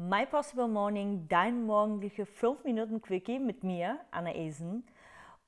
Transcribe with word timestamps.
My 0.00 0.26
Possible 0.26 0.68
Morning, 0.68 1.26
dein 1.28 1.66
morgendliche 1.66 2.24
5 2.24 2.62
Minuten 2.62 3.02
Quickie 3.02 3.40
mit 3.40 3.64
mir, 3.64 3.98
Anna 4.12 4.32
Esen, 4.32 4.84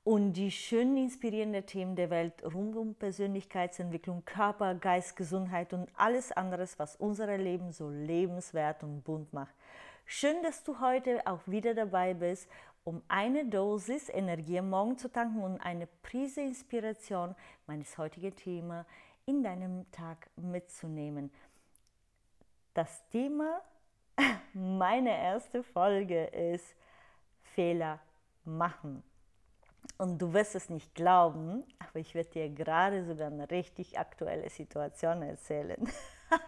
und 0.03 0.33
die 0.33 0.51
schönen, 0.51 0.97
inspirierenden 0.97 1.65
Themen 1.65 1.95
der 1.95 2.09
Welt 2.09 2.43
rund 2.43 2.75
um 2.75 2.93
Persönlichkeitsentwicklung, 2.95 4.25
Körper, 4.25 4.75
Geist, 4.75 5.15
Gesundheit 5.15 5.71
und 5.71 5.89
alles 5.95 6.33
anderes, 6.33 6.77
was 6.79 6.97
unser 6.97 7.37
Leben 7.37 7.71
so 7.71 7.89
lebenswert 7.89 8.83
und 8.83 9.03
bunt 9.03 9.31
macht. 9.31 9.55
Schön, 10.03 10.43
dass 10.43 10.65
du 10.65 10.81
heute 10.81 11.25
auch 11.25 11.39
wieder 11.45 11.73
dabei 11.73 12.13
bist, 12.13 12.49
um 12.83 13.01
eine 13.07 13.45
Dosis 13.45 14.09
Energie 14.09 14.59
am 14.59 14.69
Morgen 14.69 14.97
zu 14.97 15.09
tanken 15.09 15.43
und 15.43 15.61
eine 15.61 15.87
Prise 16.03 16.41
Inspiration 16.41 17.35
meines 17.67 17.97
heutigen 17.97 18.35
Themas 18.35 18.85
in 19.25 19.43
deinem 19.43 19.89
Tag 19.91 20.29
mitzunehmen. 20.35 21.31
Das 22.73 23.07
Thema 23.11 23.61
meine 24.53 25.17
erste 25.17 25.63
Folge 25.63 26.25
ist 26.25 26.75
Fehler 27.41 27.99
machen. 28.43 29.03
Und 29.97 30.19
du 30.19 30.33
wirst 30.33 30.55
es 30.55 30.69
nicht 30.69 30.95
glauben, 30.95 31.63
aber 31.79 31.99
ich 31.99 32.15
werde 32.15 32.29
dir 32.29 32.49
gerade 32.49 33.05
sogar 33.05 33.27
eine 33.27 33.49
richtig 33.49 33.99
aktuelle 33.99 34.49
Situation 34.49 35.21
erzählen. 35.21 35.89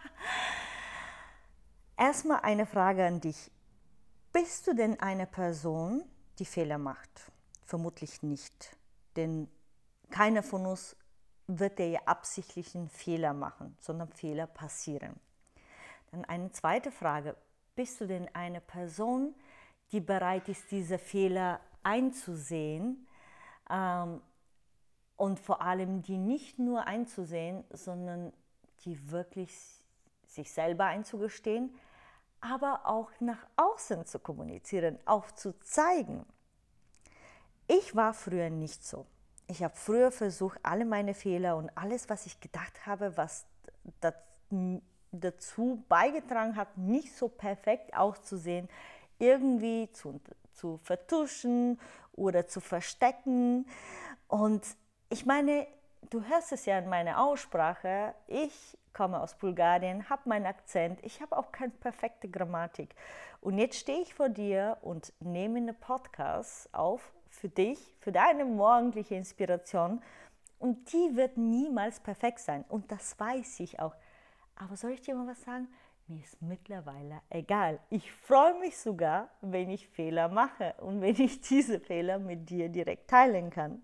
Erstmal 1.96 2.40
eine 2.40 2.66
Frage 2.66 3.06
an 3.06 3.20
dich. 3.20 3.50
Bist 4.32 4.66
du 4.66 4.74
denn 4.74 4.98
eine 4.98 5.26
Person, 5.26 6.02
die 6.38 6.44
Fehler 6.44 6.78
macht? 6.78 7.30
Vermutlich 7.64 8.22
nicht. 8.22 8.76
Denn 9.16 9.48
keiner 10.10 10.42
von 10.42 10.66
uns 10.66 10.96
wird 11.46 11.78
dir 11.78 11.88
ja 11.88 12.00
absichtlich 12.06 12.74
einen 12.74 12.88
Fehler 12.88 13.32
machen, 13.32 13.76
sondern 13.78 14.08
Fehler 14.08 14.46
passieren. 14.46 15.20
Dann 16.10 16.24
eine 16.24 16.50
zweite 16.52 16.90
Frage. 16.90 17.36
Bist 17.74 18.00
du 18.00 18.06
denn 18.06 18.28
eine 18.34 18.60
Person, 18.60 19.34
die 19.92 20.00
bereit 20.00 20.48
ist, 20.48 20.70
diese 20.70 20.98
Fehler 20.98 21.60
einzusehen 21.82 23.06
ähm, 23.70 24.20
und 25.16 25.40
vor 25.40 25.60
allem 25.60 26.02
die 26.02 26.18
nicht 26.18 26.58
nur 26.58 26.86
einzusehen, 26.86 27.64
sondern 27.70 28.32
die 28.84 29.10
wirklich 29.10 29.52
sich 30.26 30.52
selber 30.52 30.84
einzugestehen, 30.86 31.74
aber 32.40 32.82
auch 32.84 33.10
nach 33.20 33.46
außen 33.56 34.06
zu 34.06 34.18
kommunizieren, 34.18 34.98
aufzuzeigen. 35.06 36.26
Ich 37.66 37.96
war 37.96 38.12
früher 38.12 38.50
nicht 38.50 38.84
so. 38.84 39.06
Ich 39.46 39.62
habe 39.62 39.74
früher 39.76 40.10
versucht, 40.10 40.58
alle 40.62 40.84
meine 40.84 41.14
Fehler 41.14 41.56
und 41.56 41.70
alles, 41.76 42.08
was 42.08 42.26
ich 42.26 42.40
gedacht 42.40 42.86
habe, 42.86 43.16
was 43.16 43.46
das 44.00 44.14
dazu 45.18 45.84
beigetragen 45.88 46.56
hat, 46.56 46.76
nicht 46.76 47.16
so 47.16 47.28
perfekt 47.28 47.94
auszusehen, 47.96 48.68
irgendwie 49.18 49.90
zu, 49.92 50.20
zu 50.52 50.78
vertuschen 50.78 51.78
oder 52.12 52.46
zu 52.46 52.60
verstecken. 52.60 53.66
Und 54.28 54.64
ich 55.10 55.26
meine, 55.26 55.66
du 56.10 56.24
hörst 56.24 56.52
es 56.52 56.66
ja 56.66 56.78
in 56.78 56.88
meiner 56.88 57.22
Aussprache, 57.22 58.14
ich 58.26 58.78
komme 58.92 59.20
aus 59.20 59.34
Bulgarien, 59.34 60.08
habe 60.08 60.28
meinen 60.28 60.46
Akzent, 60.46 61.00
ich 61.02 61.20
habe 61.20 61.36
auch 61.36 61.52
keine 61.52 61.72
perfekte 61.72 62.28
Grammatik. 62.28 62.94
Und 63.40 63.58
jetzt 63.58 63.78
stehe 63.78 64.00
ich 64.00 64.14
vor 64.14 64.28
dir 64.28 64.78
und 64.82 65.12
nehme 65.20 65.58
einen 65.58 65.74
Podcast 65.74 66.72
auf 66.72 67.12
für 67.28 67.48
dich, 67.48 67.78
für 67.98 68.12
deine 68.12 68.44
morgendliche 68.44 69.16
Inspiration. 69.16 70.00
Und 70.58 70.92
die 70.92 71.16
wird 71.16 71.36
niemals 71.36 72.00
perfekt 72.00 72.38
sein. 72.38 72.64
Und 72.68 72.90
das 72.90 73.18
weiß 73.18 73.60
ich 73.60 73.80
auch. 73.80 73.94
Aber 74.56 74.76
soll 74.76 74.92
ich 74.92 75.02
dir 75.02 75.14
mal 75.14 75.26
was 75.26 75.42
sagen? 75.42 75.68
Mir 76.06 76.22
ist 76.22 76.40
mittlerweile 76.42 77.22
egal. 77.30 77.80
Ich 77.88 78.12
freue 78.12 78.58
mich 78.60 78.76
sogar, 78.76 79.30
wenn 79.40 79.70
ich 79.70 79.88
Fehler 79.88 80.28
mache 80.28 80.74
und 80.78 81.00
wenn 81.00 81.18
ich 81.18 81.40
diese 81.48 81.80
Fehler 81.80 82.18
mit 82.18 82.50
dir 82.50 82.68
direkt 82.68 83.08
teilen 83.08 83.50
kann. 83.50 83.82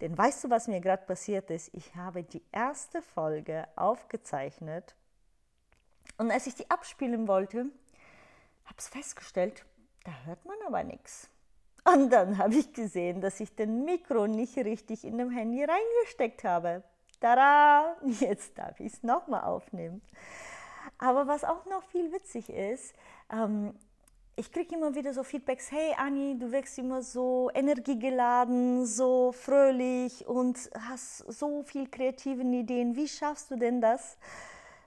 Denn 0.00 0.16
weißt 0.16 0.44
du, 0.44 0.50
was 0.50 0.68
mir 0.68 0.80
gerade 0.80 1.04
passiert 1.04 1.50
ist? 1.50 1.74
Ich 1.74 1.94
habe 1.94 2.22
die 2.22 2.42
erste 2.50 3.02
Folge 3.02 3.68
aufgezeichnet 3.76 4.94
und 6.16 6.30
als 6.30 6.46
ich 6.46 6.54
die 6.54 6.70
abspielen 6.70 7.28
wollte, 7.28 7.66
habe 8.64 8.76
ich 8.78 8.84
festgestellt, 8.84 9.64
da 10.04 10.12
hört 10.24 10.44
man 10.44 10.56
aber 10.66 10.82
nichts. 10.84 11.28
Und 11.84 12.10
dann 12.10 12.38
habe 12.38 12.54
ich 12.54 12.72
gesehen, 12.72 13.20
dass 13.20 13.40
ich 13.40 13.54
den 13.54 13.84
Mikro 13.84 14.26
nicht 14.26 14.56
richtig 14.58 15.04
in 15.04 15.18
dem 15.18 15.30
Handy 15.30 15.64
reingesteckt 15.64 16.44
habe. 16.44 16.82
Tada! 17.20 17.96
Jetzt 18.04 18.58
darf 18.58 18.80
ich 18.80 18.94
es 18.94 19.02
nochmal 19.02 19.44
aufnehmen. 19.44 20.02
Aber 20.98 21.26
was 21.26 21.44
auch 21.44 21.66
noch 21.66 21.82
viel 21.84 22.12
witzig 22.12 22.48
ist, 22.50 22.94
ähm, 23.30 23.74
ich 24.36 24.50
kriege 24.50 24.74
immer 24.74 24.94
wieder 24.94 25.12
so 25.12 25.22
Feedbacks, 25.22 25.70
hey 25.70 25.94
Anni, 25.98 26.38
du 26.38 26.50
wirkst 26.50 26.78
immer 26.78 27.02
so 27.02 27.50
energiegeladen, 27.52 28.86
so 28.86 29.32
fröhlich 29.32 30.26
und 30.26 30.70
hast 30.88 31.18
so 31.30 31.62
viel 31.62 31.90
kreative 31.90 32.42
Ideen. 32.42 32.96
Wie 32.96 33.06
schaffst 33.06 33.50
du 33.50 33.56
denn 33.56 33.82
das? 33.82 34.16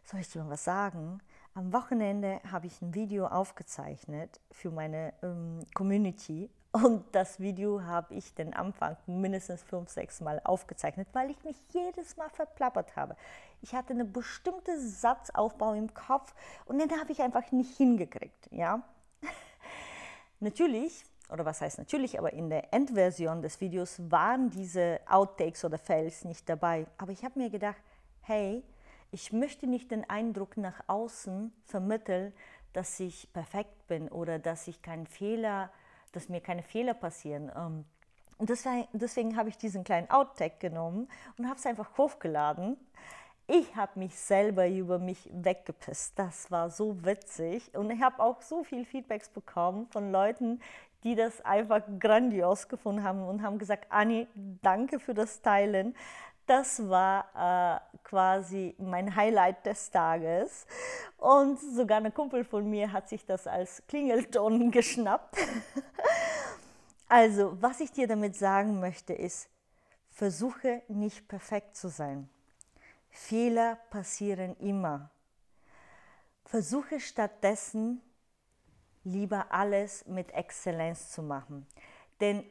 Soll 0.05 0.21
ich 0.21 0.31
dir 0.31 0.43
mal 0.43 0.51
was 0.51 0.63
sagen? 0.63 1.19
Am 1.53 1.71
Wochenende 1.71 2.41
habe 2.51 2.65
ich 2.65 2.81
ein 2.81 2.95
Video 2.95 3.27
aufgezeichnet 3.27 4.39
für 4.51 4.71
meine 4.71 5.13
ähm, 5.21 5.59
Community 5.75 6.49
und 6.73 7.05
das 7.11 7.39
Video 7.39 7.83
habe 7.83 8.15
ich 8.15 8.33
den 8.33 8.51
Anfang 8.55 8.97
mindestens 9.05 9.61
fünf, 9.61 9.89
sechs 9.89 10.21
Mal 10.21 10.41
aufgezeichnet, 10.43 11.07
weil 11.13 11.29
ich 11.29 11.43
mich 11.43 11.55
jedes 11.71 12.17
Mal 12.17 12.29
verplappert 12.31 12.95
habe. 12.95 13.15
Ich 13.61 13.75
hatte 13.75 13.93
einen 13.93 14.11
bestimmten 14.11 14.79
Satzaufbau 14.79 15.73
im 15.73 15.93
Kopf 15.93 16.33
und 16.65 16.79
den 16.79 16.99
habe 16.99 17.11
ich 17.11 17.21
einfach 17.21 17.51
nicht 17.51 17.77
hingekriegt. 17.77 18.49
Ja? 18.49 18.81
natürlich, 20.39 21.05
oder 21.29 21.45
was 21.45 21.61
heißt 21.61 21.77
natürlich, 21.77 22.17
aber 22.17 22.33
in 22.33 22.49
der 22.49 22.73
Endversion 22.73 23.43
des 23.43 23.61
Videos 23.61 24.01
waren 24.09 24.49
diese 24.49 24.99
Outtakes 25.07 25.63
oder 25.63 25.77
Fails 25.77 26.25
nicht 26.25 26.49
dabei. 26.49 26.87
Aber 26.97 27.11
ich 27.11 27.23
habe 27.23 27.37
mir 27.37 27.51
gedacht, 27.51 27.81
hey, 28.21 28.63
ich 29.11 29.31
möchte 29.31 29.67
nicht 29.67 29.91
den 29.91 30.09
Eindruck 30.09 30.57
nach 30.57 30.81
außen 30.87 31.53
vermitteln, 31.65 32.33
dass 32.73 32.99
ich 32.99 33.31
perfekt 33.31 33.85
bin 33.85 34.09
oder 34.09 34.39
dass 34.39 34.67
ich 34.67 34.81
keinen 34.81 35.05
Fehler 35.05 35.69
habe 35.69 35.82
dass 36.13 36.29
mir 36.29 36.41
keine 36.41 36.63
Fehler 36.63 36.93
passieren. 36.93 37.51
Ähm, 37.55 37.85
und 38.37 38.49
deswegen, 38.49 38.87
deswegen 38.93 39.37
habe 39.37 39.49
ich 39.49 39.57
diesen 39.57 39.83
kleinen 39.83 40.09
Outtake 40.09 40.57
genommen 40.59 41.07
und 41.37 41.47
habe 41.47 41.57
es 41.57 41.65
einfach 41.65 41.97
hochgeladen. 41.97 42.77
Ich 43.47 43.75
habe 43.75 43.99
mich 43.99 44.15
selber 44.17 44.67
über 44.67 44.99
mich 44.99 45.29
weggepisst. 45.33 46.17
Das 46.17 46.49
war 46.49 46.69
so 46.69 47.03
witzig. 47.03 47.75
Und 47.75 47.91
ich 47.91 48.01
habe 48.01 48.21
auch 48.23 48.41
so 48.41 48.63
viel 48.63 48.85
Feedbacks 48.85 49.29
bekommen 49.29 49.87
von 49.87 50.11
Leuten, 50.11 50.61
die 51.03 51.15
das 51.15 51.43
einfach 51.43 51.81
grandios 51.99 52.69
gefunden 52.69 53.03
haben 53.03 53.23
und 53.23 53.41
haben 53.41 53.59
gesagt, 53.59 53.87
Anni, 53.89 54.27
danke 54.61 54.99
für 54.99 55.13
das 55.13 55.41
Teilen. 55.41 55.95
Das 56.45 56.89
war 56.89 57.25
äh, 57.35 57.97
quasi 58.03 58.75
mein 58.77 59.15
Highlight 59.15 59.65
des 59.65 59.89
Tages. 59.89 60.65
Und 61.17 61.59
sogar 61.59 61.97
eine 61.97 62.11
Kumpel 62.11 62.43
von 62.43 62.69
mir 62.69 62.91
hat 62.91 63.07
sich 63.07 63.25
das 63.25 63.47
als 63.47 63.81
Klingelton 63.87 64.71
geschnappt. 64.71 65.37
also, 67.07 67.61
was 67.61 67.79
ich 67.79 67.91
dir 67.91 68.07
damit 68.07 68.35
sagen 68.35 68.79
möchte, 68.79 69.13
ist, 69.13 69.49
versuche 70.09 70.81
nicht 70.89 71.27
perfekt 71.27 71.77
zu 71.77 71.87
sein. 71.87 72.29
Fehler 73.09 73.77
passieren 73.89 74.55
immer. 74.57 75.09
Versuche 76.45 76.99
stattdessen 76.99 78.01
lieber 79.03 79.51
alles 79.51 80.05
mit 80.07 80.31
Exzellenz 80.33 81.11
zu 81.11 81.23
machen. 81.23 81.67
Denn 82.19 82.45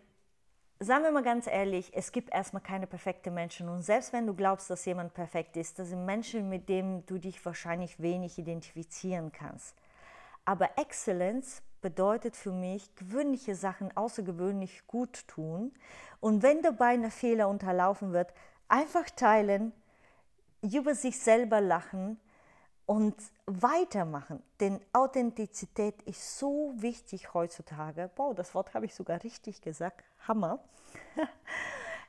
sagen 0.83 1.05
wir 1.05 1.13
mal 1.13 1.23
ganz 1.23 1.47
ehrlich, 1.47 1.91
es 1.95 2.13
gibt 2.13 2.33
erstmal 2.33 2.63
keine 2.63 2.87
perfekten 2.87 3.35
Menschen. 3.35 3.69
Und 3.69 3.83
selbst 3.83 4.13
wenn 4.13 4.27
du 4.27 4.35
glaubst, 4.35 4.69
dass 4.71 4.85
jemand 4.85 5.15
perfekt 5.15 5.57
ist, 5.57 5.79
das 5.79 5.89
sind 5.89 6.05
Menschen, 6.05 6.49
mit 6.49 6.69
denen 6.69 7.07
du 7.07 7.19
dich 7.19 7.45
wahrscheinlich 7.45 8.01
wenig 8.01 8.39
identifizieren 8.39 9.33
kannst. 9.33 9.77
Aber 10.45 10.71
Exzellenz 10.79 11.63
bedeutet 11.81 12.37
für 12.37 12.53
mich, 12.53 12.95
gewöhnliche 12.97 13.55
Sachen 13.55 13.97
außergewöhnlich 13.97 14.87
gut 14.87 15.27
tun. 15.29 15.73
Und 16.21 16.43
wenn 16.43 16.63
dabei 16.63 16.95
ein 16.95 17.11
Fehler 17.11 17.49
unterlaufen 17.49 18.13
wird, 18.13 18.33
einfach 18.69 19.09
teilen, 19.11 19.73
über 20.63 20.95
sich 20.95 21.19
selber 21.19 21.61
lachen 21.61 22.19
und 22.87 23.15
weitermachen. 23.47 24.43
Denn 24.61 24.81
Authentizität 24.93 26.03
ist 26.03 26.39
so 26.39 26.73
wichtig 26.77 27.35
heutzutage. 27.35 28.11
Boah, 28.15 28.35
das 28.35 28.55
Wort 28.55 28.75
habe 28.75 28.87
ich 28.87 28.95
sogar 28.95 29.23
richtig 29.23 29.61
gesagt. 29.61 30.05
Hammer. 30.27 30.59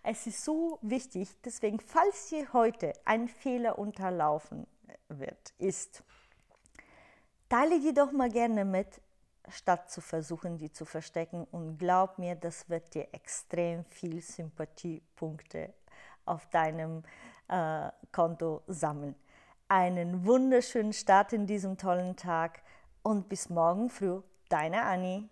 Es 0.05 0.27
ist 0.27 0.43
so 0.43 0.79
wichtig. 0.81 1.29
Deswegen, 1.45 1.79
falls 1.79 2.27
dir 2.27 2.51
heute 2.51 2.91
ein 3.05 3.29
Fehler 3.29 3.79
unterlaufen 3.79 4.67
wird, 5.07 5.53
ist, 5.59 6.03
teile 7.47 7.79
die 7.79 7.93
doch 7.93 8.11
mal 8.11 8.29
gerne 8.29 8.65
mit, 8.65 8.99
statt 9.47 9.89
zu 9.89 10.01
versuchen, 10.01 10.57
die 10.57 10.73
zu 10.73 10.83
verstecken. 10.83 11.47
Und 11.51 11.77
glaub 11.77 12.19
mir, 12.19 12.35
das 12.35 12.69
wird 12.69 12.93
dir 12.93 13.07
extrem 13.13 13.85
viel 13.85 14.19
Sympathiepunkte 14.21 15.73
auf 16.25 16.47
deinem 16.47 17.03
äh, 17.47 17.89
Konto 18.11 18.61
sammeln 18.67 19.15
einen 19.73 20.23
wunderschönen 20.23 20.93
Start 20.93 21.33
in 21.33 21.47
diesem 21.47 21.79
tollen 21.79 22.15
Tag 22.15 22.61
und 23.01 23.27
bis 23.27 23.49
morgen 23.49 23.89
früh, 23.89 24.21
deine 24.47 24.83
Annie. 24.83 25.29